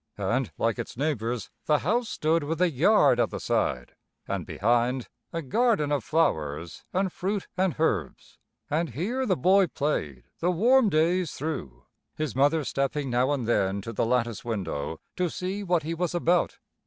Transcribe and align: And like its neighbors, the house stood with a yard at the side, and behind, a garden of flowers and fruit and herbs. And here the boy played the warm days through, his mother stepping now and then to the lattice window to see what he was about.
And 0.17 0.51
like 0.57 0.79
its 0.79 0.97
neighbors, 0.97 1.51
the 1.65 1.77
house 1.77 2.09
stood 2.09 2.43
with 2.43 2.59
a 2.59 2.71
yard 2.71 3.19
at 3.19 3.29
the 3.29 3.39
side, 3.39 3.93
and 4.27 4.47
behind, 4.47 5.07
a 5.31 5.43
garden 5.43 5.91
of 5.91 6.03
flowers 6.03 6.83
and 6.91 7.13
fruit 7.13 7.47
and 7.55 7.75
herbs. 7.79 8.39
And 8.67 8.89
here 8.95 9.27
the 9.27 9.37
boy 9.37 9.67
played 9.67 10.23
the 10.39 10.49
warm 10.49 10.89
days 10.89 11.33
through, 11.33 11.83
his 12.15 12.35
mother 12.35 12.63
stepping 12.63 13.11
now 13.11 13.31
and 13.31 13.47
then 13.47 13.79
to 13.83 13.93
the 13.93 14.07
lattice 14.07 14.43
window 14.43 14.99
to 15.17 15.29
see 15.29 15.61
what 15.61 15.83
he 15.83 15.93
was 15.93 16.15
about. 16.15 16.57